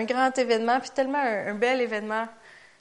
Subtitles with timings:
[0.00, 2.28] un grand événement, puis tellement un, bel événement.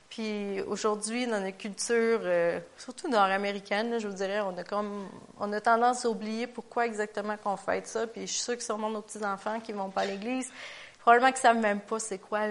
[0.07, 5.09] Puis aujourd'hui, dans notre culture, euh, surtout nord-américaine, je vous dirais, on a comme
[5.39, 8.05] on a tendance à oublier pourquoi exactement qu'on fête ça.
[8.05, 10.51] Puis je suis sûre que sûrement nos petits-enfants qui vont pas à l'église,
[10.99, 12.41] probablement qu'ils savent même pas c'est quoi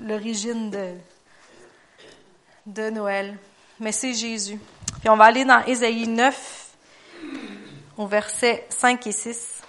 [0.00, 0.92] l'origine de,
[2.66, 3.36] de Noël.
[3.80, 4.60] Mais c'est Jésus.
[5.00, 6.70] Puis on va aller dans Ésaïe 9,
[7.96, 9.63] au verset 5 et 6.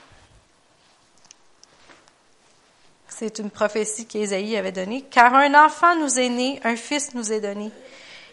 [3.17, 5.05] C'est une prophétie qu'Ésaïe avait donnée.
[5.09, 7.71] Car un enfant nous est né, un fils nous est donné.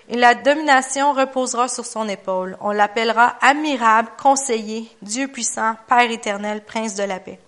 [0.09, 2.57] Et la domination reposera sur son épaule.
[2.61, 7.39] On l'appellera admirable, conseiller, Dieu puissant, Père éternel, prince de la paix.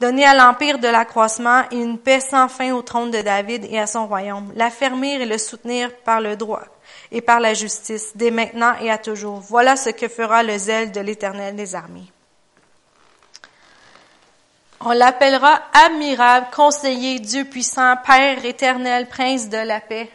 [0.00, 3.78] Donner à l'empire de l'accroissement et une paix sans fin au trône de David et
[3.78, 4.52] à son royaume.
[4.54, 6.64] L'affermir et le soutenir par le droit
[7.10, 9.40] et par la justice, dès maintenant et à toujours.
[9.40, 12.12] Voilà ce que fera le zèle de l'éternel des armées.
[14.80, 20.10] On l'appellera admirable, conseiller, Dieu puissant, Père éternel, prince de la paix.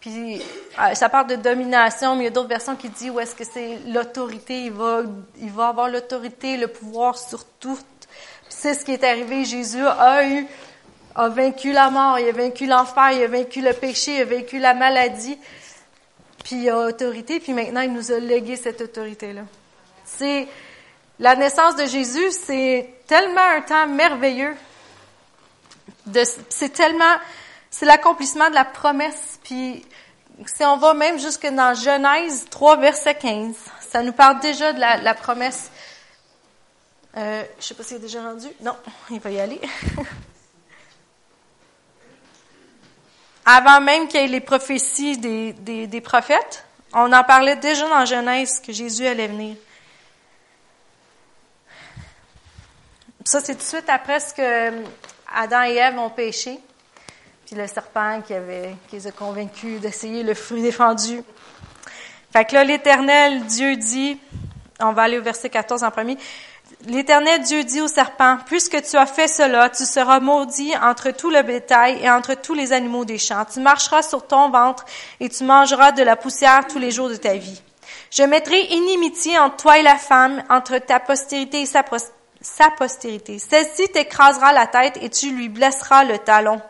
[0.00, 0.40] Puis
[0.78, 3.34] euh, ça parle de domination, mais il y a d'autres versions qui disent où est-ce
[3.34, 5.02] que c'est l'autorité, il va,
[5.40, 7.78] il va avoir l'autorité, le pouvoir sur tout.
[8.48, 9.44] C'est ce qui est arrivé.
[9.44, 10.46] Jésus a eu,
[11.14, 14.24] a vaincu la mort, il a vaincu l'enfer, il a vaincu le péché, il a
[14.24, 15.38] vaincu la maladie.
[16.44, 19.42] Puis il a autorité, puis maintenant il nous a légué cette autorité-là.
[20.04, 20.48] C'est
[21.20, 24.56] la naissance de Jésus, c'est tellement un temps merveilleux.
[26.48, 27.14] C'est tellement,
[27.70, 29.38] c'est l'accomplissement de la promesse.
[29.44, 29.84] Puis
[30.46, 34.80] si on va même jusque dans Genèse 3, verset 15, ça nous parle déjà de
[34.80, 35.70] la, promesse.
[37.18, 38.46] Euh, je sais pas s'il est déjà rendu.
[38.62, 38.76] Non,
[39.10, 39.60] il va y aller.
[43.44, 45.52] Avant même qu'il y ait les prophéties des,
[45.86, 49.56] des prophètes, on en parlait déjà dans Genèse que Jésus allait venir.
[53.24, 54.82] Ça, c'est tout de suite après ce que euh,
[55.34, 56.58] Adam et Ève ont péché.
[57.46, 61.22] Puis le serpent qui, avait, qui les a convaincus d'essayer le fruit défendu.
[62.32, 64.18] Fait que là, l'Éternel, Dieu dit,
[64.80, 66.16] on va aller au verset 14 en premier,
[66.86, 71.28] L'Éternel Dieu dit au serpent, puisque tu as fait cela, tu seras maudit entre tout
[71.28, 73.44] le bétail et entre tous les animaux des champs.
[73.44, 74.84] Tu marcheras sur ton ventre
[75.18, 77.60] et tu mangeras de la poussière tous les jours de ta vie.
[78.10, 82.70] Je mettrai inimitié entre toi et la femme, entre ta postérité et sa postérité sa
[82.70, 83.38] postérité.
[83.38, 86.60] Celle-ci t'écrasera la tête et tu lui blesseras le talon.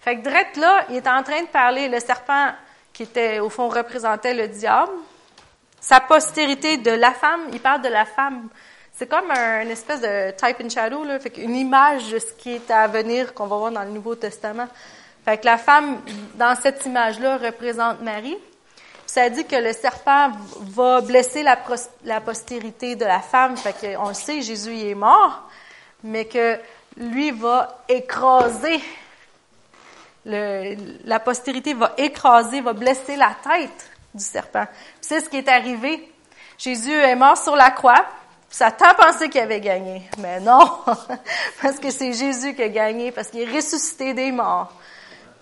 [0.00, 2.52] Fait que Drette, là, il est en train de parler, le serpent
[2.92, 4.92] qui était, au fond, représentait le diable.
[5.80, 8.48] Sa postérité de la femme, il parle de la femme.
[8.92, 12.32] C'est comme un, une espèce de type in shadow, là, fait une image de ce
[12.32, 14.68] qui est à venir qu'on va voir dans le Nouveau Testament.
[15.24, 16.00] Fait que la femme,
[16.34, 18.38] dans cette image-là, représente Marie
[19.06, 23.56] ça dit que le serpent va blesser la, postérité de la femme.
[23.56, 25.48] Fait que on le sait, Jésus est mort,
[26.02, 26.58] mais que
[26.96, 28.82] lui va écraser
[30.26, 30.74] le,
[31.04, 34.66] la postérité va écraser, va blesser la tête du serpent.
[35.00, 36.12] C'est ce qui est arrivé.
[36.58, 38.04] Jésus est mort sur la croix.
[38.50, 40.78] Satan pensait qu'il avait gagné, mais non,
[41.62, 44.72] parce que c'est Jésus qui a gagné, parce qu'il est ressuscité des morts.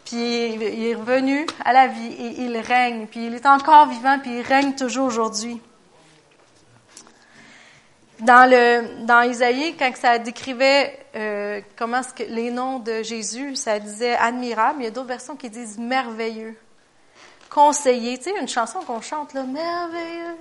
[0.04, 3.06] Puis il est revenu à la vie et il règne.
[3.06, 5.60] Puis il est encore vivant, puis il règne toujours aujourd'hui.
[8.20, 13.78] Dans le dans Isaïe, quand ça décrivait euh, comment que les noms de Jésus, ça
[13.78, 14.80] disait admirable.
[14.80, 16.56] Il y a d'autres versions qui disent merveilleux,
[17.50, 18.18] conseiller.
[18.18, 20.36] Tu sais, une chanson qu'on chante là, merveilleux,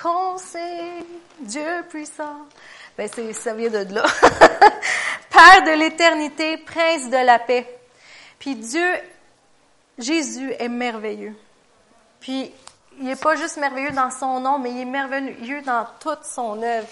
[0.00, 1.04] conseiller,
[1.40, 2.46] Dieu puissant.
[2.96, 4.04] Ben c'est ça vient de là.
[5.30, 7.81] Père de l'éternité, prince de la paix.
[8.42, 8.92] Puis Dieu,
[9.98, 11.32] Jésus est merveilleux.
[12.18, 12.52] Puis
[12.98, 16.60] il n'est pas juste merveilleux dans son nom, mais il est merveilleux dans toute son
[16.60, 16.88] œuvre.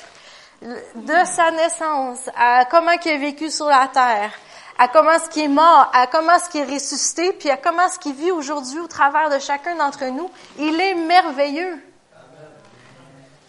[0.63, 4.31] De sa naissance à comment il a vécu sur la terre,
[4.79, 7.89] à comment ce qui est mort, à comment ce qui est ressuscité, puis à comment
[7.89, 11.83] ce qui vit aujourd'hui au travers de chacun d'entre nous, il est merveilleux.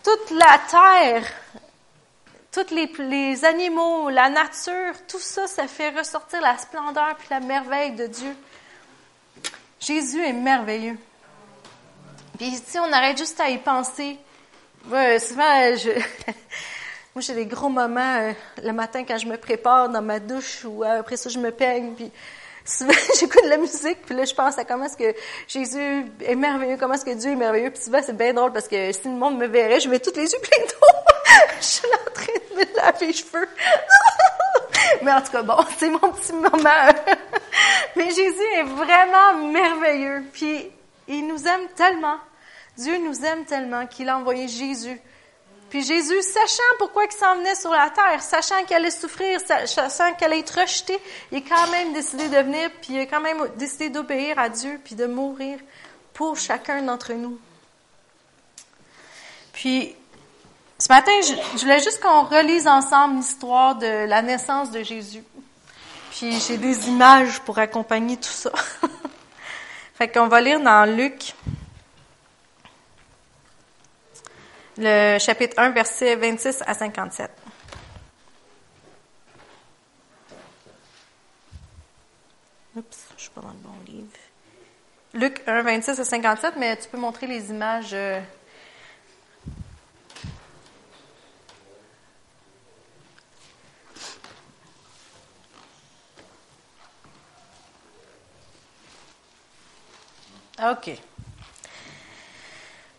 [0.04, 1.24] Toute la terre
[2.52, 7.92] tous les, animaux, la nature, tout ça, ça fait ressortir la splendeur puis la merveille
[7.92, 8.36] de Dieu.
[9.80, 10.98] Jésus est merveilleux.
[12.38, 14.18] Puis si on arrête juste à y penser,
[14.84, 15.92] souvent, je,
[17.16, 18.34] moi j'ai des gros moments euh,
[18.64, 21.52] le matin quand je me prépare dans ma douche ou euh, après ça je me
[21.52, 22.12] peigne, puis
[22.66, 25.16] souvent j'écoute de la musique, puis là je pense à comment est-ce que
[25.48, 28.68] Jésus est merveilleux, comment est-ce que Dieu est merveilleux, puis souvent c'est bien drôle parce
[28.68, 31.12] que si le monde me verrait, je mets toutes les yeux pleins d'eau.
[31.66, 33.48] je suis en train de me laver les cheveux.
[35.04, 36.50] Mais en tout cas, bon, c'est mon petit moment.
[37.96, 40.24] Mais Jésus est vraiment merveilleux.
[40.34, 40.70] Puis,
[41.08, 42.18] il nous aime tellement.
[42.78, 45.00] Dieu nous aime tellement qu'il a envoyé Jésus
[45.70, 50.14] Puis Jésus, sachant pourquoi il s'en venait sur la terre, sachant qu'il allait souffrir, sachant
[50.16, 50.98] qu'il allait être rejeté,
[51.32, 54.50] il a quand même décidé de venir, puis il a quand même décidé d'obéir à
[54.50, 55.60] Dieu, puis de mourir
[56.14, 57.40] pour chacun d'entre nous.
[59.54, 59.96] Puis,
[60.82, 65.24] ce matin, je, voulais juste qu'on relise ensemble l'histoire de la naissance de Jésus.
[66.10, 68.52] Puis, j'ai des images pour accompagner tout ça.
[69.94, 71.36] fait qu'on va lire dans Luc
[74.76, 77.30] le chapitre 1, verset 26 à 57.
[82.76, 84.08] Oups, je suis pas dans le bon livre.
[85.14, 87.94] Luc 1, 26 à 57, mais tu peux montrer les images.
[87.94, 88.20] Euh,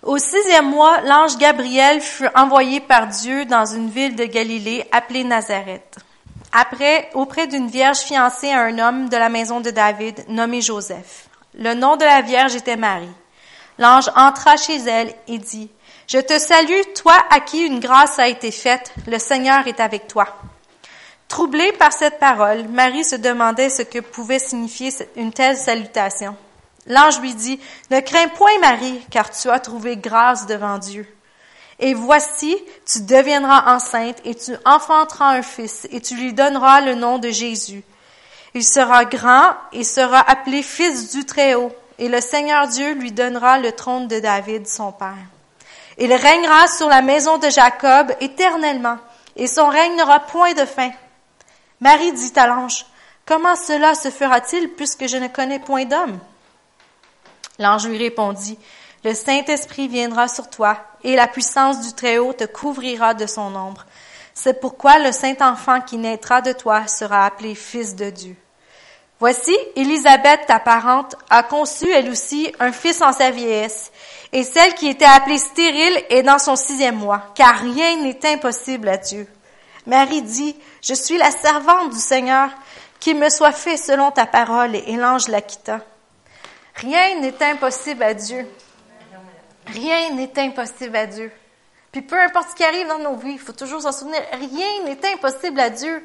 [0.03, 5.23] Au sixième mois, l'ange Gabriel fut envoyé par Dieu dans une ville de Galilée appelée
[5.23, 5.99] Nazareth.
[6.51, 11.29] Après, auprès d'une vierge fiancée à un homme de la maison de David nommé Joseph.
[11.55, 13.09] Le nom de la vierge était Marie.
[13.79, 15.71] L'ange entra chez elle et dit,
[16.09, 20.09] Je te salue, toi à qui une grâce a été faite, le Seigneur est avec
[20.09, 20.27] toi.
[21.29, 26.37] Troublée par cette parole, Marie se demandait ce que pouvait signifier une telle salutation.
[26.87, 31.07] L'ange lui dit, Ne crains point Marie, car tu as trouvé grâce devant Dieu.
[31.79, 32.57] Et voici,
[32.87, 37.31] tu deviendras enceinte et tu enfanteras un fils et tu lui donneras le nom de
[37.31, 37.83] Jésus.
[38.55, 43.59] Il sera grand et sera appelé fils du Très-Haut et le Seigneur Dieu lui donnera
[43.59, 45.27] le trône de David, son père.
[45.99, 48.99] Il régnera sur la maison de Jacob éternellement
[49.37, 50.91] et son règne n'aura point de fin.
[51.81, 52.87] Marie dit à l'ange,
[53.27, 56.19] Comment cela se fera-t-il puisque je ne connais point d'homme?
[57.59, 58.59] L'ange lui répondit,
[59.05, 63.85] Le Saint-Esprit viendra sur toi, et la puissance du Très-Haut te couvrira de son ombre.
[64.35, 68.37] C'est pourquoi le Saint-Enfant qui naîtra de toi sera appelé Fils de Dieu.
[69.21, 73.93] Voici, Élisabeth, ta parente, a conçu elle aussi un fils en sa vieillesse,
[74.33, 78.89] et celle qui était appelée stérile est dans son sixième mois, car rien n'est impossible
[78.89, 79.29] à Dieu.
[79.87, 82.49] Marie dit, Je suis la servante du Seigneur,
[82.99, 85.81] qu'il me soit fait selon ta parole, et l'ange la quitta.
[86.75, 88.47] Rien n'est impossible à Dieu.
[89.67, 91.31] Rien n'est impossible à Dieu.
[91.93, 94.85] Puis peu importe ce qui arrive dans nos vies, il faut toujours s'en souvenir, rien
[94.85, 96.03] n'est impossible à Dieu.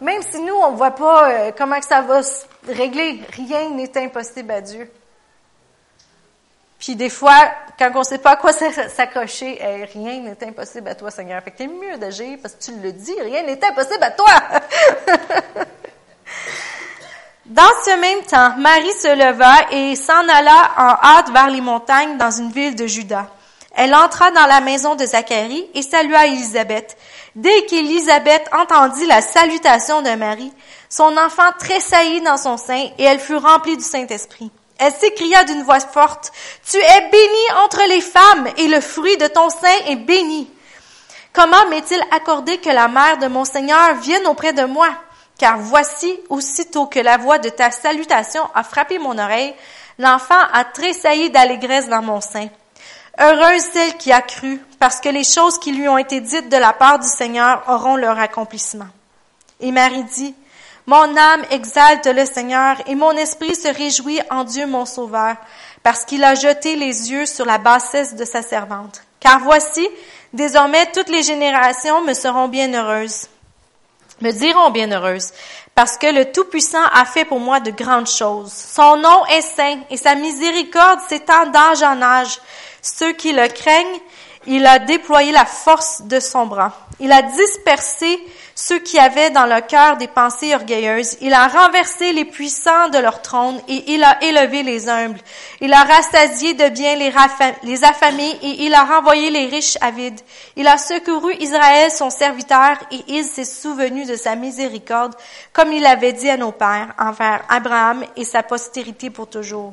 [0.00, 3.96] Même si nous, on ne voit pas euh, comment ça va se régler, rien n'est
[3.96, 4.90] impossible à Dieu.
[6.78, 8.52] Puis des fois, quand on ne sait pas à quoi
[8.88, 9.58] s'accrocher,
[9.94, 11.42] rien n'est impossible à toi, Seigneur.
[11.42, 14.26] Fait que t'es mieux d'agir parce que tu le dis, rien n'est impossible à toi.
[17.56, 22.18] Dans ce même temps, Marie se leva et s'en alla en hâte vers les montagnes
[22.18, 23.28] dans une ville de Juda.
[23.74, 26.98] Elle entra dans la maison de Zacharie et salua Élisabeth.
[27.34, 30.52] Dès qu'Élisabeth entendit la salutation de Marie,
[30.90, 34.50] son enfant tressaillit dans son sein et elle fut remplie du Saint-Esprit.
[34.78, 36.32] Elle s'écria d'une voix forte,
[36.70, 40.50] Tu es bénie entre les femmes et le fruit de ton sein est béni.
[41.32, 44.88] Comment m'est-il accordé que la mère de mon Seigneur vienne auprès de moi?
[45.38, 49.54] Car voici, aussitôt que la voix de ta salutation a frappé mon oreille,
[49.98, 52.48] l'enfant a tressailli d'allégresse dans mon sein.
[53.18, 56.56] Heureuse celle qui a cru, parce que les choses qui lui ont été dites de
[56.56, 58.88] la part du Seigneur auront leur accomplissement.
[59.60, 60.34] Et Marie dit,
[60.86, 65.36] Mon âme exalte le Seigneur, et mon esprit se réjouit en Dieu mon Sauveur,
[65.82, 69.02] parce qu'il a jeté les yeux sur la bassesse de sa servante.
[69.20, 69.86] Car voici,
[70.32, 73.28] désormais toutes les générations me seront bien heureuses
[74.20, 75.32] me diront bienheureuse,
[75.74, 78.52] parce que le Tout-Puissant a fait pour moi de grandes choses.
[78.52, 82.38] Son nom est saint et sa miséricorde s'étend d'âge en âge.
[82.80, 84.00] Ceux qui le craignent,
[84.46, 86.72] il a déployé la force de son bras.
[86.98, 88.18] Il a dispersé
[88.54, 91.18] ceux qui avaient dans leur cœur des pensées orgueilleuses.
[91.20, 95.20] Il a renversé les puissants de leur trône et il a élevé les humbles.
[95.60, 97.12] Il a rassasié de bien les,
[97.64, 100.20] les affamés et il a renvoyé les riches avides.
[100.56, 105.14] Il a secouru Israël, son serviteur, et il s'est souvenu de sa miséricorde,
[105.52, 109.72] comme il avait dit à nos pères, envers Abraham et sa postérité pour toujours.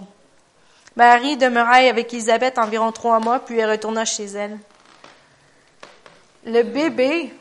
[0.95, 4.57] Marie demeura avec Elisabeth environ trois mois, puis elle retourna chez elle.
[6.45, 7.33] Le bébé,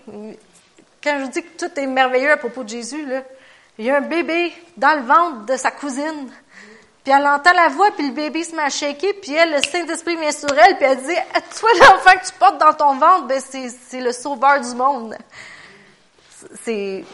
[1.02, 3.22] quand je dis que tout est merveilleux à propos de Jésus, là,
[3.78, 6.30] il y a un bébé dans le ventre de sa cousine.
[7.02, 9.60] Puis elle entend la voix, puis le bébé se met à shaker, puis elle, le
[9.60, 11.14] Saint-Esprit vient sur elle, puis elle dit,
[11.58, 15.16] toi l'enfant que tu portes dans ton ventre, ben c'est le sauveur du monde
[16.64, 17.04] c'est,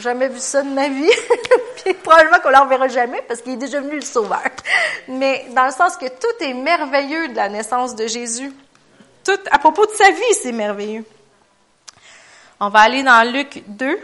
[0.00, 1.10] jamais vu ça de ma vie.
[1.84, 4.42] Puis probablement qu'on ne verra jamais parce qu'il est déjà venu le sauveur.
[5.08, 8.52] Mais dans le sens que tout est merveilleux de la naissance de Jésus.
[9.24, 11.04] tout à propos de sa vie, c'est merveilleux.
[12.60, 13.98] On va aller dans Luc 2.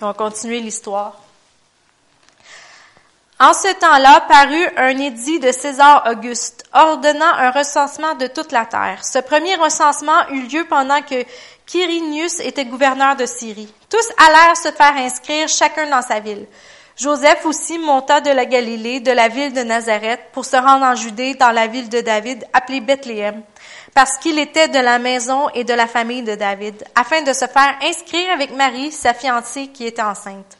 [0.00, 1.21] On va continuer l'histoire.
[3.42, 8.66] En ce temps-là parut un édit de César Auguste ordonnant un recensement de toute la
[8.66, 9.04] terre.
[9.04, 11.24] Ce premier recensement eut lieu pendant que
[11.66, 13.74] Quirinius était gouverneur de Syrie.
[13.90, 16.46] Tous allèrent se faire inscrire chacun dans sa ville.
[16.96, 20.94] Joseph aussi monta de la Galilée, de la ville de Nazareth, pour se rendre en
[20.94, 23.42] Judée, dans la ville de David, appelée Bethléem,
[23.92, 27.46] parce qu'il était de la maison et de la famille de David, afin de se
[27.46, 30.56] faire inscrire avec Marie, sa fiancée, qui était enceinte.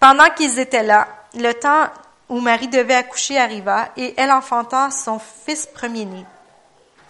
[0.00, 1.88] Pendant qu'ils étaient là, le temps
[2.28, 6.24] où Marie devait accoucher arriva, et elle enfanta son fils premier-né.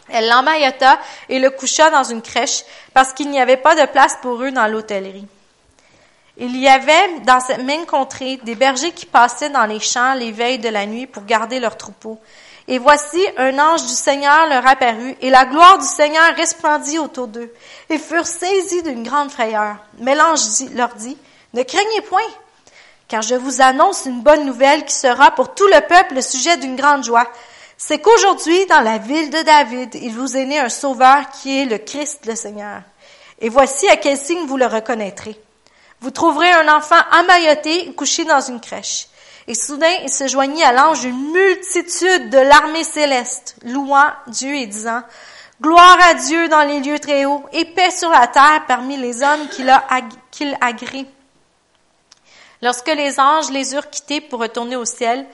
[0.08, 4.18] Elle l'emmaillota et le coucha dans une crèche, parce qu'il n'y avait pas de place
[4.20, 5.26] pour eux dans l'hôtellerie.
[6.36, 10.32] Il y avait dans cette même contrée des bergers qui passaient dans les champs les
[10.32, 12.18] veilles de la nuit pour garder leurs troupeaux.
[12.66, 17.28] Et voici, un ange du Seigneur leur apparut, et la gloire du Seigneur resplendit autour
[17.28, 17.52] d'eux.
[17.88, 19.76] Ils furent saisis d'une grande frayeur.
[19.98, 20.40] Mais l'ange
[20.74, 21.16] leur dit,
[21.52, 22.22] Ne craignez point,
[23.08, 26.56] car je vous annonce une bonne nouvelle qui sera pour tout le peuple le sujet
[26.56, 27.28] d'une grande joie.
[27.76, 31.64] C'est qu'aujourd'hui, dans la ville de David, il vous est né un sauveur qui est
[31.64, 32.82] le Christ le Seigneur.
[33.40, 35.38] Et voici à quel signe vous le reconnaîtrez.
[36.00, 39.08] Vous trouverez un enfant emmailloté couché dans une crèche.
[39.46, 44.66] Et soudain, il se joignit à l'ange une multitude de l'armée céleste, louant Dieu et
[44.66, 45.02] disant,
[45.60, 49.22] Gloire à Dieu dans les lieux très hauts, et paix sur la terre parmi les
[49.22, 49.84] hommes qu'il a
[50.30, 51.06] qu'il agrée.
[52.64, 55.26] Lorsque les anges les eurent quittés pour retourner au ciel,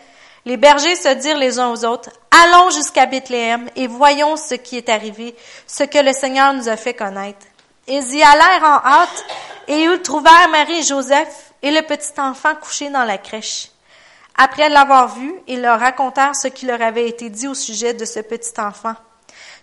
[0.46, 2.10] les bergers se dirent les uns aux autres,
[2.42, 6.76] Allons jusqu'à Bethléem et voyons ce qui est arrivé, ce que le Seigneur nous a
[6.76, 7.46] fait connaître.
[7.86, 9.24] Ils y allèrent en hâte
[9.68, 13.68] et ils trouvèrent Marie et Joseph et le petit enfant couché dans la crèche.
[14.36, 18.04] Après l'avoir vu, ils leur racontèrent ce qui leur avait été dit au sujet de
[18.04, 18.94] ce petit enfant.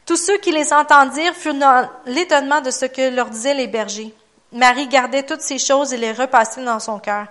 [0.06, 4.14] Tous ceux qui les entendirent furent dans l'étonnement de ce que leur disaient les bergers.
[4.54, 7.26] Marie gardait toutes ces choses et les repassait dans son cœur.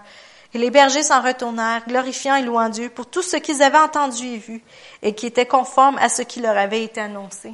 [0.57, 4.27] Et les bergers s'en retournèrent, glorifiant et louant Dieu pour tout ce qu'ils avaient entendu
[4.27, 4.63] et vu,
[5.03, 7.53] et qui était conforme à ce qui leur avait été annoncé.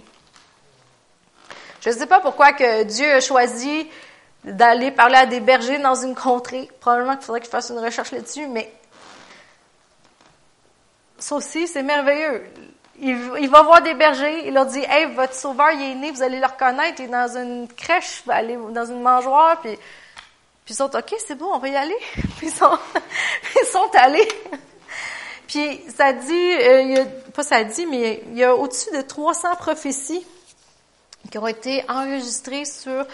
[1.80, 3.88] Je ne sais pas pourquoi que Dieu a choisi
[4.44, 6.70] d'aller parler à des bergers dans une contrée.
[6.78, 8.72] Probablement qu'il faudrait que je fasse une recherche là-dessus, mais
[11.18, 12.44] ça aussi, c'est merveilleux.
[13.00, 16.22] Il, va voir des bergers, il leur dit, hey, votre sauveur, il est né, vous
[16.22, 19.76] allez le reconnaître, il est dans une crèche, vous allez dans une mangeoire, puis,
[20.64, 21.96] puis ils sont, OK, c'est bon, on va y aller.
[22.38, 22.78] Puis ils sont,
[23.62, 24.28] ils sont allés.
[25.48, 27.04] Puis ça dit, euh,
[27.34, 30.24] pas ça dit, mais il y a au-dessus de 300 prophéties
[31.30, 33.06] qui ont été enregistrés sur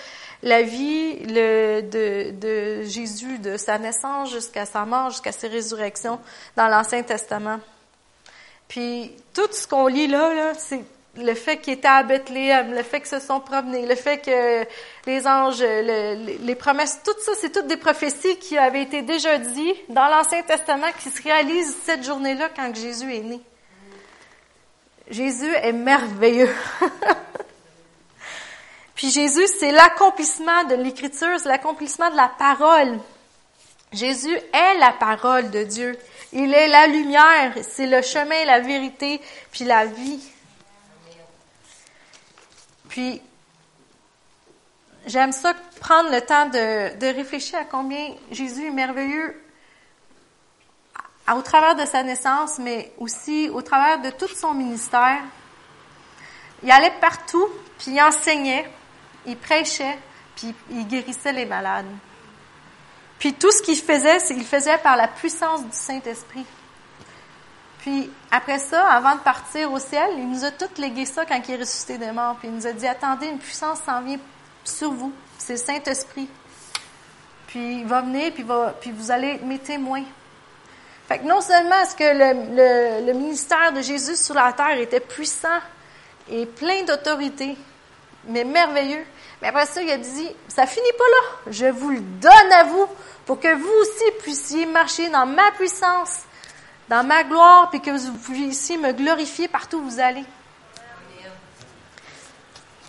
[0.43, 6.21] la vie de, Jésus, de sa naissance jusqu'à sa mort, jusqu'à sa résurrection
[6.57, 7.59] dans l'Ancien Testament.
[8.69, 10.85] Puis tout ce qu'on lit là, là c'est
[11.19, 14.67] le fait qu'il était à Bethléem, le fait que se sont promenés, le fait que
[15.07, 19.77] les anges, les promesses, tout ça, c'est toutes des prophéties qui avaient été déjà dites
[19.89, 23.41] dans l'Ancien Testament qui se réalisent cette journée-là quand Jésus est né.
[25.11, 26.55] Jésus est merveilleux.
[28.95, 32.99] Puis Jésus, c'est l'accomplissement de l'Écriture, c'est l'accomplissement de la parole.
[33.93, 35.97] Jésus est la parole de Dieu.
[36.33, 39.21] Il est la lumière, c'est le chemin, la vérité,
[39.51, 40.21] puis la vie.
[42.99, 43.23] Puis,
[45.07, 49.41] j'aime ça prendre le temps de, réfléchir à combien Jésus est merveilleux
[51.33, 55.21] au travers de sa naissance, mais aussi au travers de tout son ministère.
[56.65, 57.47] Il allait partout,
[57.79, 58.69] puis il enseignait
[59.27, 59.97] il prêchait,
[60.35, 61.87] puis il guérissait les malades.
[63.21, 66.47] Puis tout ce qu'il faisait, qu'il faisait par la puissance du Saint-Esprit.
[67.89, 71.41] Puis après ça, avant de partir au ciel, il nous a toutes légué ça quand
[71.49, 72.37] il est ressuscité des morts.
[72.39, 74.19] Puis il nous a dit, attendez, une puissance s'en vient
[74.63, 75.11] sur vous.
[75.39, 76.29] C'est le Saint-Esprit.
[77.47, 80.05] Puis il va venir, puis vous allez être mes témoins.
[81.09, 85.01] Fait que non seulement est-ce que le, le ministère de Jésus sur la terre était
[85.01, 85.49] puissant
[86.29, 87.57] et plein d'autorité,
[88.27, 89.07] mais merveilleux,
[89.41, 91.53] mais après ça, il a dit, ça finit pas là.
[91.53, 92.87] Je vous le donne à vous
[93.25, 96.25] pour que vous aussi puissiez marcher dans ma puissance,
[96.89, 100.25] dans ma gloire, puis que vous puissiez me glorifier partout où vous allez.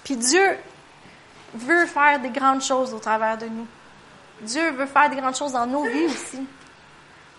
[0.03, 0.57] Puis Dieu
[1.53, 3.67] veut faire des grandes choses au travers de nous.
[4.41, 6.47] Dieu veut faire des grandes choses dans nos vies aussi.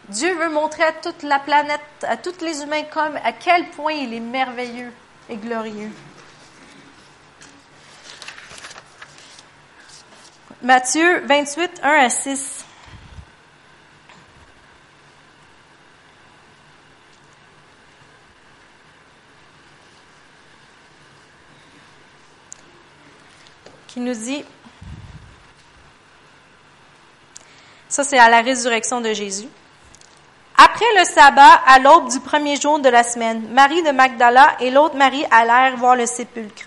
[0.08, 3.92] Dieu veut montrer à toute la planète, à tous les humains comme à quel point
[3.92, 4.92] il est merveilleux
[5.28, 5.90] et glorieux.
[10.62, 12.64] Matthieu 28, 1 à 6.
[23.92, 24.44] Qui nous dit,
[27.88, 29.48] ça c'est à la résurrection de Jésus.
[30.56, 34.70] Après le sabbat, à l'aube du premier jour de la semaine, Marie de Magdala et
[34.70, 36.64] l'autre Marie allèrent voir le sépulcre.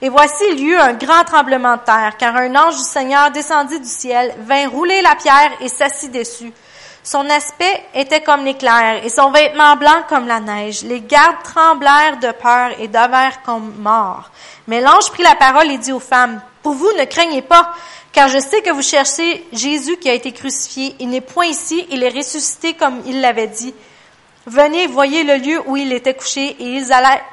[0.00, 3.30] Et voici, il y eut un grand tremblement de terre, car un ange du Seigneur
[3.30, 6.52] descendit du ciel, vint rouler la pierre et s'assit dessus.
[7.02, 10.82] Son aspect était comme l'éclair, et son vêtement blanc comme la neige.
[10.82, 14.30] Les gardes tremblèrent de peur et devinrent comme morts.
[14.66, 17.74] Mais l'ange prit la parole et dit aux femmes, Pour vous, ne craignez pas,
[18.10, 20.96] car je sais que vous cherchez Jésus qui a été crucifié.
[20.98, 23.74] Il n'est point ici, il est ressuscité comme il l'avait dit.
[24.46, 26.56] Venez, voyez le lieu où il était couché,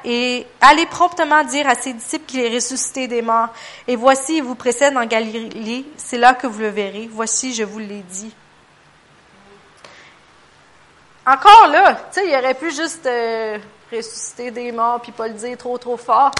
[0.04, 3.48] et allez promptement dire à ses disciples qu'il est ressuscité des morts.
[3.88, 7.08] Et voici, il vous précède en Galilée, c'est là que vous le verrez.
[7.10, 8.34] Voici, je vous l'ai dit.
[11.26, 13.56] Encore là, tu sais, il aurait pu juste euh,
[13.90, 16.32] ressusciter des morts puis pas le dire trop trop fort.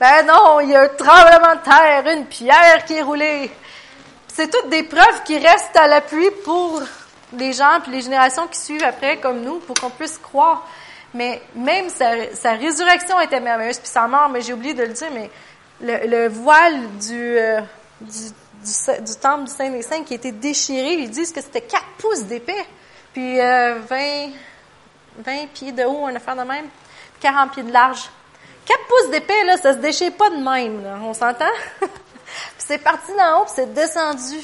[0.00, 3.50] Ben non, il y a un tremblement de terre, une pierre qui est roulée.
[4.28, 6.80] C'est toutes des preuves qui restent à l'appui pour
[7.32, 10.64] les gens puis les générations qui suivent après comme nous pour qu'on puisse croire.
[11.14, 15.08] Mais même sa, résurrection était merveilleuse puis sa mort, mais j'ai oublié de le dire,
[15.12, 15.30] mais
[15.80, 17.60] le, voile du, euh,
[18.00, 22.24] du, temple du Saint des Saints qui était déchiré, ils disent que c'était quatre pouces
[22.24, 22.66] d'épais,
[23.12, 26.66] puis 20, euh, 20 pieds de haut, un affaire de même,
[27.20, 28.10] 40 pieds de large.
[28.68, 31.46] Quatre pouces d'épais, là, ça se déchire pas de même, on s'entend?
[32.58, 34.36] c'est parti d'en haut, c'est descendu.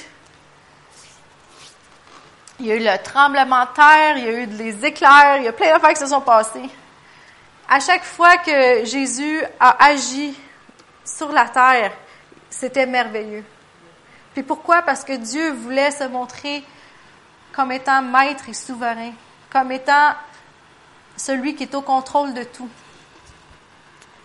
[2.58, 5.44] Il y a eu le tremblement de terre, il y a eu des éclairs, il
[5.44, 6.70] y a plein d'affaires qui se sont passées.
[7.68, 10.34] À chaque fois que Jésus a agi
[11.04, 11.92] sur la terre,
[12.48, 13.44] c'était merveilleux.
[14.32, 14.80] Puis pourquoi?
[14.80, 16.64] Parce que Dieu voulait se montrer
[17.52, 19.12] comme étant maître et souverain,
[19.52, 20.14] comme étant
[21.14, 22.70] celui qui est au contrôle de tout.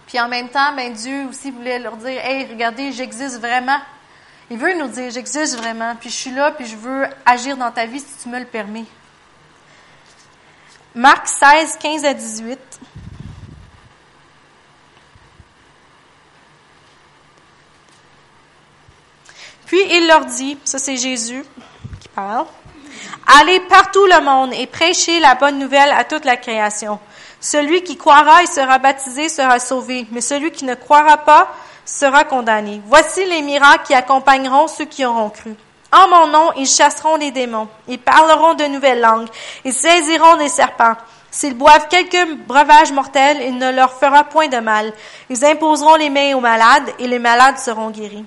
[0.09, 3.79] Puis en même temps, ben Dieu aussi voulait leur dire, hey, regardez, j'existe vraiment.
[4.49, 7.71] Il veut nous dire, j'existe vraiment, puis je suis là, puis je veux agir dans
[7.71, 8.85] ta vie si tu me le permets.
[10.95, 12.59] Marc 16, 15 à 18.
[19.67, 21.45] Puis il leur dit, ça c'est Jésus
[22.01, 22.47] qui parle,
[23.39, 26.99] Allez partout le monde et prêchez la bonne nouvelle à toute la création.
[27.41, 31.47] Celui qui croira et sera baptisé sera sauvé, mais celui qui ne croira pas
[31.85, 32.81] sera condamné.
[32.85, 35.55] Voici les miracles qui accompagneront ceux qui auront cru.
[35.91, 39.27] En mon nom, ils chasseront les démons, ils parleront de nouvelles langues,
[39.65, 40.95] ils saisiront des serpents.
[41.31, 44.93] S'ils boivent quelques breuvages mortels, il ne leur fera point de mal.
[45.29, 48.25] Ils imposeront les mains aux malades, et les malades seront guéris.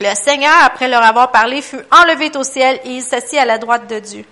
[0.00, 3.58] Le Seigneur, après leur avoir parlé, fut enlevé au ciel, et il s'assit à la
[3.58, 4.24] droite de Dieu.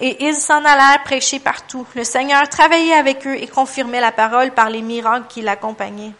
[0.00, 1.86] Et ils s'en allèrent prêcher partout.
[1.94, 6.12] Le Seigneur travaillait avec eux et confirmait la parole par les miracles qui l'accompagnaient.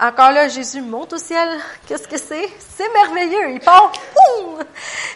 [0.00, 1.60] Encore là, Jésus monte au ciel.
[1.86, 2.48] Qu'est-ce que c'est?
[2.58, 3.52] C'est merveilleux.
[3.52, 3.92] Il part.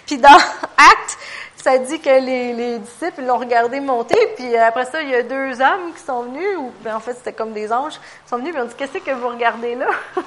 [0.07, 0.29] Puis dans
[0.77, 1.19] Acte,
[1.57, 4.19] ça dit que les, disciples l'ont regardé monter.
[4.37, 7.15] Puis après ça, il y a deux hommes qui sont venus, ou ben, en fait,
[7.15, 9.89] c'était comme des anges, qui sont venus et ont dit Qu'est-ce que vous regardez là?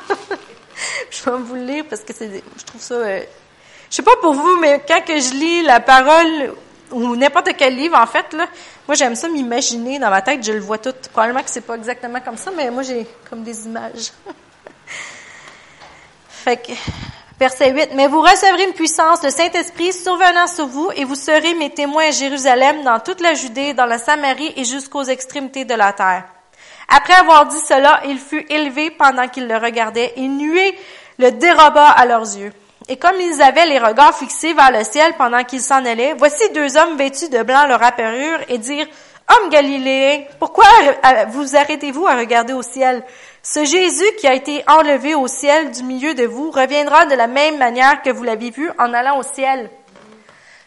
[1.10, 2.96] je vais vous le lire parce que c'est, je trouve ça.
[2.96, 3.22] Euh,
[3.90, 6.54] je sais pas pour vous, mais quand que je lis la parole
[6.92, 8.46] ou n'importe quel livre, en fait, là,
[8.88, 10.94] moi j'aime ça m'imaginer dans ma tête, je le vois tout.
[11.12, 14.12] Probablement que c'est pas exactement comme ça, mais moi j'ai comme des images.
[16.30, 16.72] Fait que,
[17.40, 21.54] verset 8, mais vous recevrez une puissance, le Saint-Esprit survenant sur vous, et vous serez
[21.56, 25.74] mes témoins à Jérusalem, dans toute la Judée, dans la Samarie et jusqu'aux extrémités de
[25.74, 26.26] la terre.
[26.88, 30.78] Après avoir dit cela, il fut élevé pendant qu'ils le regardaient, et nuée
[31.18, 32.54] le déroba à leurs yeux.
[32.92, 36.50] Et comme ils avaient les regards fixés vers le ciel pendant qu'ils s'en allaient, voici
[36.54, 38.88] deux hommes vêtus de blanc leur apparurent et dirent,
[39.30, 40.66] Homme Galiléen, pourquoi
[41.28, 43.04] vous arrêtez-vous à regarder au ciel?
[43.44, 47.28] Ce Jésus qui a été enlevé au ciel du milieu de vous reviendra de la
[47.28, 49.70] même manière que vous l'avez vu en allant au ciel.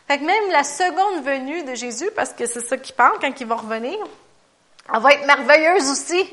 [0.07, 3.33] Fait que même la seconde venue de Jésus, parce que c'est ça qu'il parle quand
[3.41, 3.99] il va revenir,
[4.95, 6.25] elle va être merveilleuse aussi.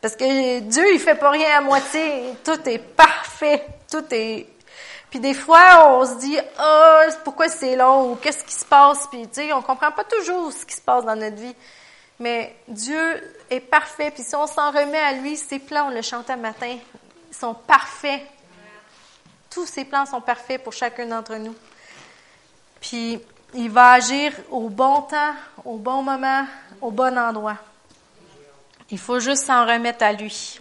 [0.00, 2.22] Parce que Dieu, il fait pas rien à moitié.
[2.42, 3.66] Tout est parfait.
[3.90, 4.48] Tout est.
[5.10, 9.06] Puis des fois, on se dit, oh, pourquoi c'est long ou qu'est-ce qui se passe.
[9.06, 11.54] Puis tu sais, on comprend pas toujours ce qui se passe dans notre vie.
[12.18, 14.10] Mais Dieu est parfait.
[14.10, 16.76] Puis si on s'en remet à lui, ses plans, on le chantait matin,
[17.30, 18.22] sont parfaits.
[19.50, 21.54] Tous ses plans sont parfaits pour chacun d'entre nous.
[22.80, 23.20] Puis
[23.54, 26.46] il va agir au bon temps, au bon moment,
[26.80, 27.56] au bon endroit.
[28.90, 30.60] Il faut juste s'en remettre à lui.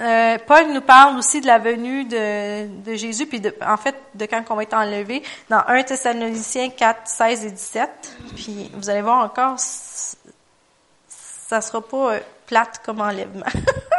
[0.00, 4.26] Euh, Paul nous parle aussi de la venue de, Jésus, puis de, en fait, de
[4.26, 8.16] quand on va être enlevé, dans 1 Thessaloniciens 4, 16 et 17.
[8.34, 9.56] Puis vous allez voir encore,
[11.08, 13.46] ça sera pas euh, plate comme enlèvement.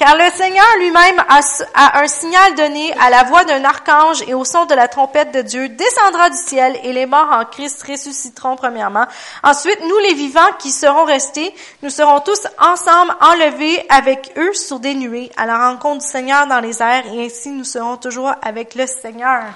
[0.00, 4.46] Car le Seigneur lui-même a, un signal donné à la voix d'un archange et au
[4.46, 8.56] son de la trompette de Dieu descendra du ciel et les morts en Christ ressusciteront
[8.56, 9.04] premièrement.
[9.42, 14.80] Ensuite, nous les vivants qui serons restés, nous serons tous ensemble enlevés avec eux sur
[14.80, 18.32] des nuées à la rencontre du Seigneur dans les airs et ainsi nous serons toujours
[18.40, 19.48] avec le Seigneur.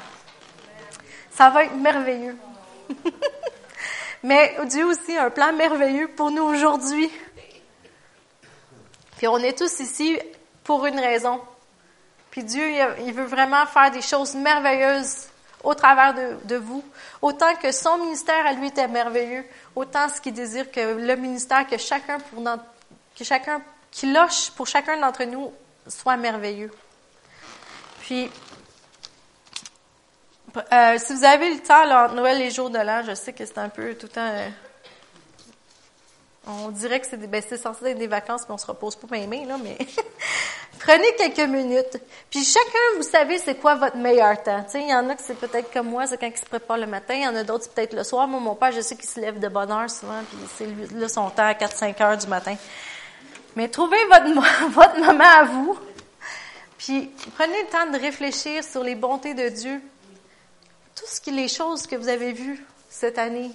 [1.30, 2.36] Ça va être merveilleux.
[4.22, 7.10] Mais Dieu aussi a un plan merveilleux pour nous aujourd'hui.
[9.16, 10.18] Puis on est tous ici
[10.62, 11.40] pour une raison.
[12.30, 12.64] Puis Dieu,
[13.04, 15.28] il veut vraiment faire des choses merveilleuses
[15.62, 16.84] au travers de, vous.
[17.22, 21.66] Autant que son ministère à lui était merveilleux, autant ce qu'il désire que le ministère
[21.66, 22.42] que chacun pour
[23.16, 25.52] que chacun qui loche pour chacun d'entre nous
[25.88, 26.70] soit merveilleux.
[28.00, 28.30] Puis
[30.72, 33.32] euh, si vous avez le temps, là, Noël et les jours de l'an, je sais
[33.32, 34.34] que c'est un peu tout le temps.
[36.46, 39.46] On dirait que c'est ben, censé être des vacances, mais on se repose pas aimer,
[39.46, 39.78] là, mais
[40.78, 41.98] prenez quelques minutes.
[42.30, 44.64] Puis chacun, vous savez, c'est quoi votre meilleur temps.
[44.74, 46.86] Il y en a que c'est peut-être comme moi, c'est quand ils se préparent le
[46.86, 47.14] matin.
[47.14, 48.28] Il y en a d'autres, c'est peut-être le soir.
[48.28, 51.08] Moi, mon père, je sais qu'il se lève de bonne heure souvent, puis c'est là
[51.08, 52.56] son temps à 4-5 heures du matin.
[53.56, 55.78] Mais trouvez votre, votre moment à vous.
[56.76, 59.80] Puis prenez le temps de réfléchir sur les bontés de Dieu.
[60.94, 63.50] Tout ce qui, les choses que vous avez vues cette année.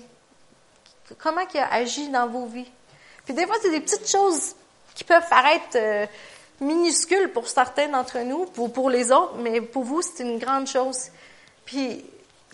[1.20, 2.70] Comment il a agi dans vos vies?
[3.30, 4.56] Puis des fois, c'est des petites choses
[4.96, 6.08] qui peuvent paraître euh,
[6.62, 10.66] minuscules pour certains d'entre nous, pour, pour les autres, mais pour vous, c'est une grande
[10.66, 10.98] chose.
[11.64, 12.04] Puis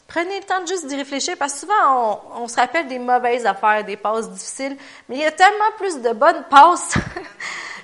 [0.06, 3.00] prenez le temps de juste d'y réfléchir, parce que souvent, on, on, se rappelle des
[3.00, 4.76] mauvaises affaires, des passes difficiles,
[5.08, 6.96] mais il y a tellement plus de bonnes passes,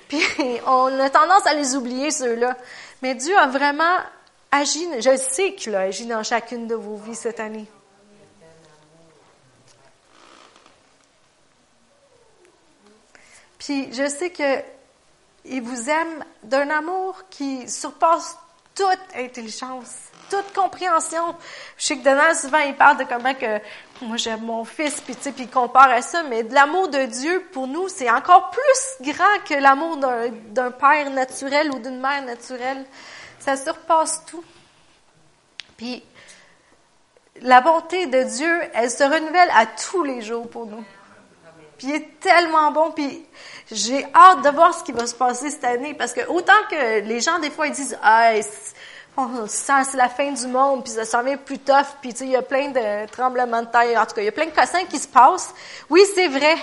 [0.09, 0.21] puis
[0.67, 2.57] on a tendance à les oublier, ceux-là.
[3.01, 3.99] Mais Dieu a vraiment
[4.51, 7.67] agi, je sais qu'il a agi dans chacune de vos vies cette année.
[13.91, 14.63] Je sais que
[15.45, 18.37] il vous aime d'un amour qui surpasse
[18.75, 19.95] toute intelligence,
[20.29, 21.35] toute compréhension.
[21.77, 23.59] Je sais que Donald, souvent, il parle de comment que
[24.01, 26.89] moi j'aime mon fils, puis tu sais, puis il compare à ça, mais de l'amour
[26.89, 31.99] de Dieu, pour nous, c'est encore plus grand que l'amour d'un père naturel ou d'une
[31.99, 32.85] mère naturelle.
[33.39, 34.43] Ça surpasse tout.
[35.77, 36.03] Puis,
[37.41, 40.83] la bonté de Dieu, elle se renouvelle à tous les jours pour nous.
[41.81, 42.91] Puis il est tellement bon.
[42.91, 43.25] Puis
[43.71, 46.99] j'ai hâte de voir ce qui va se passer cette année parce que autant que
[47.01, 48.33] les gens des fois ils disent ah
[49.47, 52.31] c'est la fin du monde puis ça s'en vient plus tough puis tu sais il
[52.31, 54.51] y a plein de tremblements de terre en tout cas il y a plein de
[54.51, 55.53] cassins qui se passent.
[55.89, 56.55] Oui c'est vrai,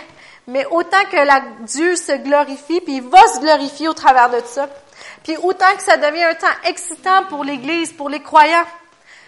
[0.46, 4.40] mais autant que la, Dieu se glorifie puis il va se glorifier au travers de
[4.44, 4.68] ça.
[5.22, 8.64] Puis autant que ça devient un temps excitant pour l'Église, pour les croyants,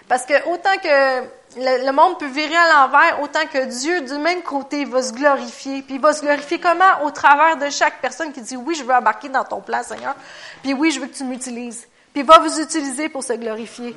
[0.08, 4.42] parce que autant que le, monde peut virer à l'envers autant que Dieu, du même
[4.42, 5.82] côté, va se glorifier.
[5.82, 7.04] Puis il va se glorifier comment?
[7.04, 10.14] Au travers de chaque personne qui dit, oui, je veux embarquer dans ton plan, Seigneur.
[10.62, 11.86] Puis oui, je veux que tu m'utilises.
[12.12, 13.96] Puis il va vous utiliser pour se glorifier.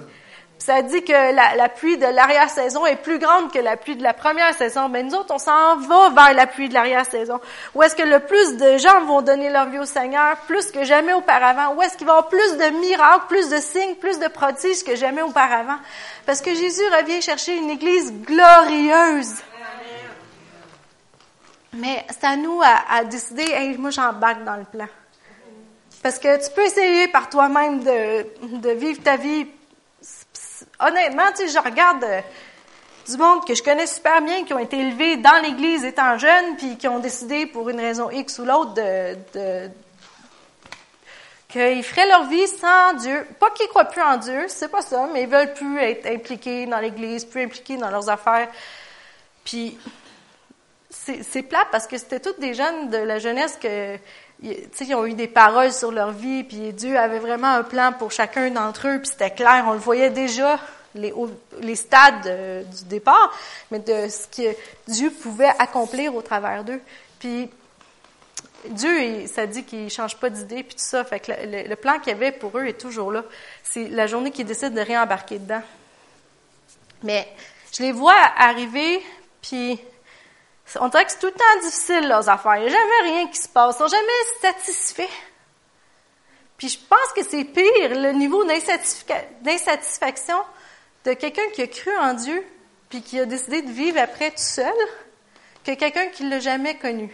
[0.60, 4.14] Ça dit que la, pluie de l'arrière-saison est plus grande que la pluie de la
[4.14, 4.88] première saison.
[4.88, 7.42] Mais nous autres, on s'en va vers la pluie de l'arrière-saison.
[7.76, 10.86] Où est-ce que le plus de gens vont donner leur vie au Seigneur, plus que
[10.86, 11.76] jamais auparavant?
[11.76, 14.86] Où est-ce qu'il va y avoir plus de miracles, plus de signes, plus de prodiges
[14.86, 15.78] que jamais auparavant?
[16.26, 19.36] Parce que Jésus revient chercher une église glorieuse.
[21.74, 24.88] Mais c'est à nous à, décider, hey, moi j'embarque dans le plan.
[26.02, 29.46] Parce que tu peux essayer par toi-même de vivre ta vie
[30.80, 32.22] honnêtement, tu sais, je regarde euh,
[33.08, 36.56] du monde que je connais super bien, qui ont été élevés dans l'Église étant jeunes,
[36.58, 39.70] puis qui ont décidé pour une raison X ou l'autre de,
[41.50, 43.28] qu'ils feraient leur vie sans Dieu.
[43.40, 46.66] Pas qu'ils croient plus en Dieu, c'est pas ça, mais ils veulent plus être impliqués
[46.66, 48.48] dans l'Église, plus impliqués dans leurs affaires.
[49.44, 49.78] Puis
[50.90, 53.98] c'est plat parce que c'était tous des jeunes de la jeunesse que
[54.44, 58.12] ils ont eu des paroles sur leur vie, puis Dieu avait vraiment un plan pour
[58.12, 60.60] chacun d'entre eux, puis c'était clair, on le voyait déjà,
[60.96, 61.14] les,
[61.62, 63.34] les stades euh, du départ,
[63.72, 64.56] mais de ce que
[64.88, 66.82] Dieu pouvait accomplir au travers d'eux.
[67.20, 67.50] Puis
[68.70, 72.10] Dieu, ça dit qu'il change pas d'idée, puis tout ça, fait que le, plan qu'il
[72.10, 73.24] y avait pour eux est toujours là.
[73.64, 75.62] C'est la journée qu'ils décident de réembarquer dedans.
[77.04, 77.28] Mais
[77.76, 79.02] je les vois arriver,
[79.42, 79.80] puis
[80.80, 82.56] on dirait que c'est tout le temps difficile, leurs affaires.
[82.58, 83.76] Il n'y a jamais rien qui se passe.
[83.76, 85.14] Ils sont jamais satisfaits.
[86.58, 90.38] Puis je pense que c'est pire, le niveau d'insatisfaction
[91.06, 92.42] de quelqu'un qui a cru en Dieu,
[92.90, 94.74] puis qui a décidé de vivre après tout seul,
[95.66, 97.12] que quelqu'un qui ne l'a jamais connu.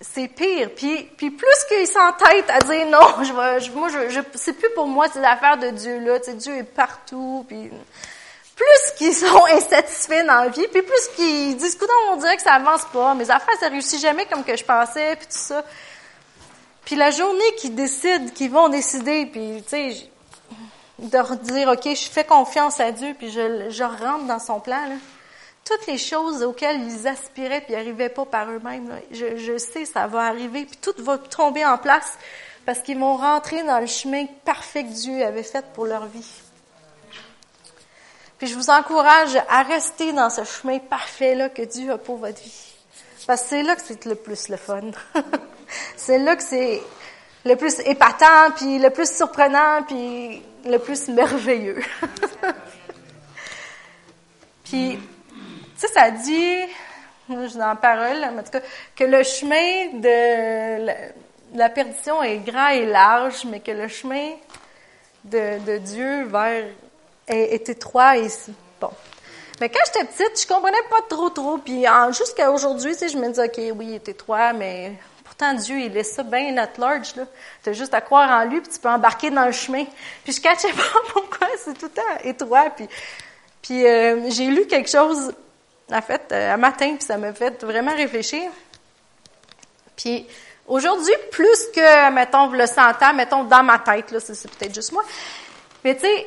[0.00, 0.70] C'est pire.
[0.74, 4.86] Puis, puis plus qu'il s'entête à dire non, je, je moi, je, c'est plus pour
[4.86, 6.18] moi, c'est l'affaire de Dieu là.
[6.18, 7.44] Tu sais, Dieu est partout.
[7.48, 7.70] Puis
[8.56, 12.42] plus qu'ils sont insatisfaits dans la vie, puis plus qu'ils disent, écoute, on dirait que
[12.42, 15.64] ça avance pas, mes affaires, ça réussit jamais comme que je pensais, puis tout ça.
[16.84, 20.10] Puis la journée qu'ils décident, qu'ils vont décider, puis tu sais,
[20.98, 24.80] de dire, OK, je fais confiance à Dieu, puis je, rentre dans son plan.
[25.64, 30.06] Toutes les choses auxquelles ils aspiraient puis n'arrivaient pas par eux-mêmes, je, je sais, ça
[30.06, 32.18] va arriver, puis tout va tomber en place
[32.66, 36.43] parce qu'ils vont rentrer dans le chemin parfait que Dieu avait fait pour leur vie.
[38.44, 42.42] Puis je vous encourage à rester dans ce chemin parfait-là que Dieu a pour votre
[42.42, 42.74] vie.
[43.26, 44.82] Parce que c'est là que c'est le plus le fun.
[45.96, 46.82] c'est là que c'est
[47.46, 51.80] le plus épatant, puis le plus surprenant, puis le plus merveilleux.
[54.64, 55.00] puis, tu
[55.78, 56.56] sais, ça dit,
[57.30, 58.60] je suis dans la en tout cas,
[58.94, 60.86] que le chemin de
[61.56, 64.32] la, perdition est grand et large, mais que le chemin
[65.24, 66.64] de, de Dieu vers
[67.28, 68.28] est, étroit et
[68.80, 68.90] bon.
[69.60, 71.58] Mais quand j'étais petite, je comprenais pas trop trop.
[71.58, 74.92] Puis jusqu'à aujourd'hui, je me disais, OK, oui, il est étroit, mais
[75.24, 77.14] pourtant Dieu, il laisse ça bien at large.
[77.62, 79.84] Tu as juste à croire en lui, puis tu peux embarquer dans le chemin.
[80.24, 82.70] Puis je ne cachais pas pourquoi c'est tout le temps étroit.
[82.70, 82.88] Puis,
[83.62, 85.32] puis euh, j'ai lu quelque chose,
[85.90, 88.50] en fait, euh, un matin, puis ça m'a fait vraiment réfléchir.
[89.96, 90.26] Puis
[90.66, 94.92] aujourd'hui, plus que, mettons, le 100 ans, mettons, dans ma tête, là, c'est peut-être juste
[94.92, 95.02] moi.
[95.82, 96.26] Mais tu sais,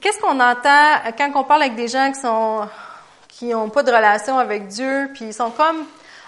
[0.00, 2.68] qu'est-ce qu'on entend quand on parle avec des gens qui sont
[3.28, 5.84] qui n'ont pas de relation avec Dieu, puis ils sont comme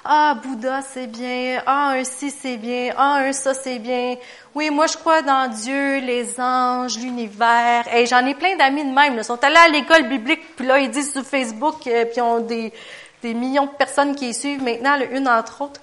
[0.06, 4.16] ah Bouddha c'est bien, ah un ci c'est bien, ah un ça c'est bien.
[4.54, 7.84] Oui, moi je crois dans Dieu, les anges, l'univers.
[7.94, 9.16] Et j'en ai plein d'amis de même.
[9.16, 12.22] Ils sont allés à l'école biblique, puis là ils disent sur Facebook, euh, puis ils
[12.22, 12.72] ont des
[13.22, 15.80] des millions de personnes qui y suivent maintenant, une entre autres.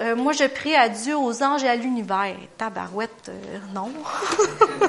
[0.00, 2.34] Euh, moi, je prie à Dieu, aux anges et à l'univers.
[2.56, 3.92] Tabarouette, euh, non.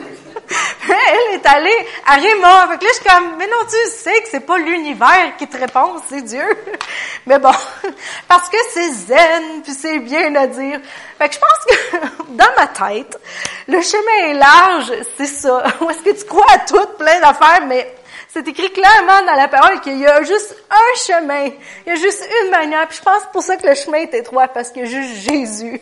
[0.88, 2.72] Elle est allée à Raymond.
[2.72, 5.48] Fait que là, je suis comme, mais non, tu sais que c'est pas l'univers qui
[5.48, 6.44] te répond, c'est Dieu.
[7.26, 7.52] mais bon,
[8.28, 10.80] parce que c'est zen, puis c'est bien à dire.
[11.18, 13.20] Fait que je pense que dans ma tête,
[13.68, 15.64] le chemin est large, c'est ça.
[15.82, 17.94] Où est-ce que tu crois à tout, plein d'affaires, mais
[18.34, 21.52] c'est écrit clairement dans la parole qu'il y a juste un chemin.
[21.86, 22.88] Il y a juste une manière.
[22.88, 25.30] Puis je pense pour ça que le chemin est étroit, parce qu'il y a juste
[25.30, 25.80] Jésus.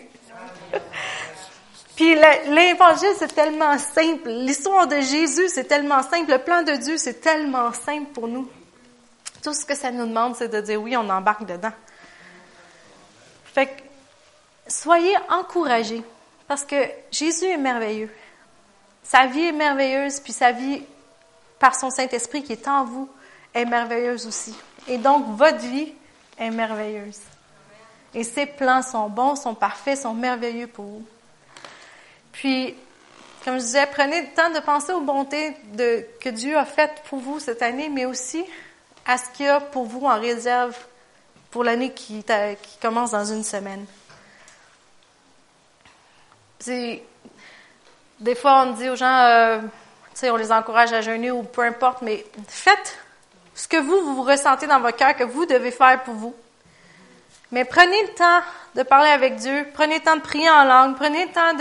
[1.95, 4.27] Puis l'évangile, c'est tellement simple.
[4.27, 6.29] L'histoire de Jésus, c'est tellement simple.
[6.29, 8.49] Le plan de Dieu, c'est tellement simple pour nous.
[9.41, 11.71] Tout ce que ça nous demande, c'est de dire oui, on embarque dedans.
[13.45, 13.81] Fait que,
[14.67, 16.03] soyez encouragés,
[16.49, 16.75] parce que
[17.11, 18.09] Jésus est merveilleux.
[19.03, 20.83] Sa vie est merveilleuse, puis sa vie
[21.61, 23.07] par son Saint-Esprit qui est en vous,
[23.53, 24.55] est merveilleuse aussi.
[24.87, 25.93] Et donc, votre vie
[26.37, 27.19] est merveilleuse.
[28.15, 31.05] Et ses plans sont bons, sont parfaits, sont merveilleux pour vous.
[32.31, 32.75] Puis,
[33.45, 37.03] comme je disais, prenez le temps de penser aux bontés de, que Dieu a faites
[37.07, 38.43] pour vous cette année, mais aussi
[39.05, 40.75] à ce qu'il y a pour vous en réserve
[41.51, 42.25] pour l'année qui,
[42.81, 43.85] commence dans une semaine.
[46.65, 49.61] Des fois, on dit aux gens, euh,
[50.29, 52.97] on les encourage à jeûner ou peu importe, mais faites
[53.55, 56.35] ce que vous, vous ressentez dans votre cœur que vous devez faire pour vous.
[57.51, 58.41] Mais prenez le temps
[58.75, 61.53] de parler avec Dieu, prenez le temps de prier en langue, prenez le temps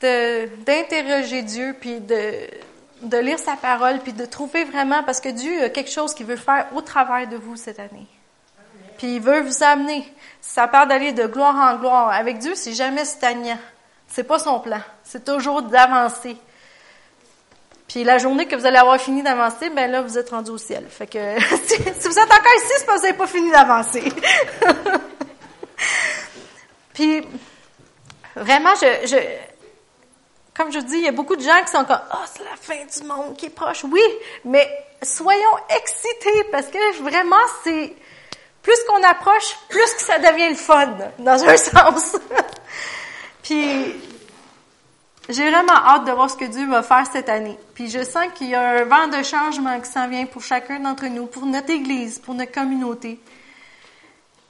[0.00, 5.64] de, d'interroger Dieu, puis de, lire sa parole, puis de trouver vraiment, parce que Dieu
[5.64, 8.06] a quelque chose qu'il veut faire au travers de vous cette année.
[8.96, 10.10] Puis il veut vous amener.
[10.40, 12.08] Ça part d'aller de gloire en gloire.
[12.10, 13.58] Avec Dieu, c'est jamais stagnant.
[14.08, 14.80] C'est pas son plan.
[15.04, 16.38] C'est toujours d'avancer.
[17.88, 20.58] Puis la journée que vous allez avoir fini d'avancer, ben là, vous êtes rendu au
[20.58, 20.86] ciel.
[20.88, 21.18] Fait que
[21.66, 24.02] si, vous êtes encore ici, c'est parce que vous n'avez pas fini d'avancer.
[26.94, 27.22] Puis
[28.34, 29.16] vraiment, je, je,
[30.56, 32.56] comme je dis, il y a beaucoup de gens qui sont comme oh, c'est la
[32.56, 33.84] fin du monde qui est proche.
[33.84, 34.02] Oui,
[34.44, 34.68] mais
[35.02, 37.94] soyons excités parce que vraiment, c'est
[38.62, 42.16] plus qu'on approche, plus que ça devient le fun, dans un sens.
[43.42, 43.94] Puis
[45.28, 47.58] j'ai vraiment hâte de voir ce que Dieu va faire cette année.
[47.74, 50.78] Puis je sens qu'il y a un vent de changement qui s'en vient pour chacun
[50.78, 53.18] d'entre nous, pour notre Église, pour notre communauté.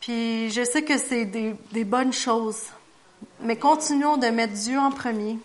[0.00, 2.64] Puis je sais que c'est des, bonnes choses.
[3.40, 5.38] Mais continuons de mettre Dieu en premier.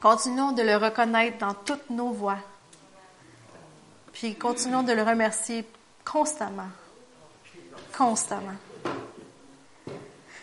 [0.00, 2.38] Continuons de le reconnaître dans toutes nos voies.
[4.12, 5.64] Puis continuons de le remercier
[6.04, 6.68] constamment.
[7.96, 8.56] Constamment.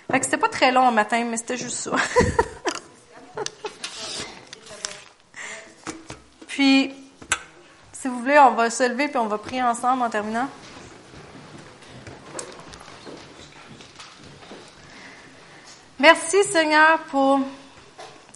[0.09, 1.91] Fait que c'était pas très long le matin, mais c'était juste ça.
[6.57, 6.91] Puis,
[7.93, 10.47] si vous voulez, on va se lever puis on va prier ensemble en terminant.
[15.99, 17.41] Merci Seigneur pour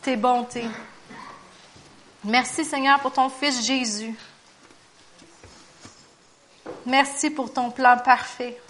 [0.04, 0.68] tes bontés.
[2.24, 4.16] Merci Seigneur pour ton Fils Jésus.
[6.86, 8.62] Merci pour ton plan parfait.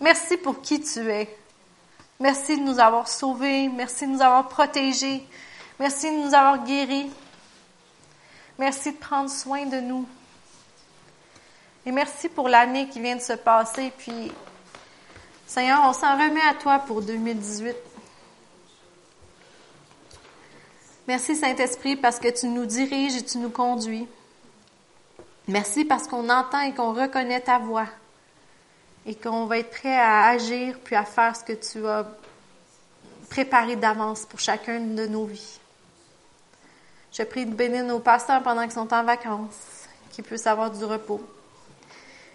[0.00, 1.38] Merci pour qui tu es.
[2.18, 3.68] Merci de nous avoir sauvés.
[3.68, 5.24] Merci de nous avoir protégés.
[5.78, 7.12] Merci de nous avoir guéris.
[8.58, 10.06] Merci de prendre soin de nous.
[11.86, 13.92] Et merci pour l'année qui vient de se passer.
[13.96, 14.32] Puis,
[15.46, 17.76] Seigneur, on s'en remet à toi pour 2018.
[21.06, 24.06] Merci Saint-Esprit parce que tu nous diriges et tu nous conduis.
[25.46, 27.86] Merci parce qu'on entend et qu'on reconnaît ta voix
[29.06, 32.06] et qu'on va être prêt à agir puis à faire ce que tu as
[33.30, 35.57] préparé d'avance pour chacun de nos vies.
[37.18, 40.84] Je prie de bénir nos pasteurs pendant qu'ils sont en vacances, qu'ils puissent avoir du
[40.84, 41.20] repos.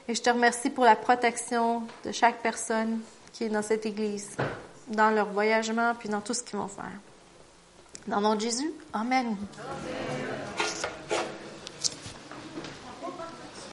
[0.10, 3.00] Et je te remercie pour la protection de chaque personne
[3.32, 4.36] qui est dans cette Église,
[4.90, 7.00] dans leur voyagement, puis dans tout ce qu'ils vont faire.
[8.08, 9.38] Dans le nom de Jésus, Amen.
[9.38, 10.68] Amen.